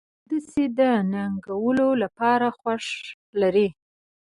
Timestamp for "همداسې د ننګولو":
0.19-1.87